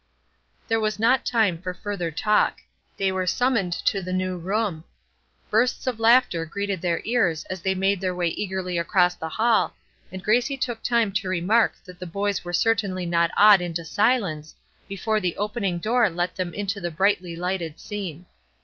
There 0.67 0.79
was 0.79 0.97
not 0.97 1.27
time 1.27 1.61
for 1.61 1.75
further 1.75 2.09
talk 2.09 2.57
they 2.97 3.11
were 3.11 3.27
summoned 3.27 3.71
to 3.85 4.01
the 4.01 4.11
new 4.11 4.35
room. 4.35 4.83
Bursts 5.51 5.85
of 5.85 5.99
laughter 5.99 6.43
greeted 6.43 6.81
their 6.81 7.01
ears 7.03 7.43
as 7.51 7.61
they 7.61 7.75
made 7.75 8.01
their 8.01 8.15
way 8.15 8.29
eagerly 8.29 8.79
across 8.79 9.13
the 9.13 9.29
hall, 9.29 9.75
and 10.11 10.23
Gracie 10.23 10.57
took 10.57 10.81
time 10.81 11.11
to 11.11 11.29
remark 11.29 11.75
that 11.85 11.99
the 11.99 12.07
boys 12.07 12.43
were 12.43 12.51
certainly 12.51 13.05
not 13.05 13.29
awed 13.37 13.61
into 13.61 13.85
silence, 13.85 14.55
before 14.89 15.19
the 15.19 15.37
opening 15.37 15.77
door 15.77 16.09
let 16.09 16.35
them 16.35 16.51
into 16.55 16.81
the 16.81 16.89
brightly 16.89 17.35
lighted 17.35 17.79
scene. 17.79 18.25